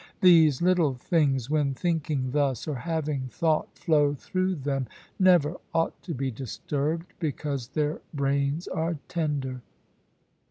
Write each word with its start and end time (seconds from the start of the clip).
These 0.21 0.63
little 0.63 0.95
things, 0.95 1.47
when 1.47 1.75
thinking 1.75 2.31
thus, 2.31 2.67
or 2.67 2.73
having 2.73 3.27
thought 3.27 3.77
flow 3.77 4.15
through 4.15 4.55
them, 4.55 4.87
never 5.19 5.57
ought 5.75 6.01
to 6.01 6.15
be 6.15 6.31
disturbed, 6.31 7.13
because 7.19 7.67
their 7.67 8.01
brains 8.11 8.67
are 8.67 8.97
tender. 9.07 9.61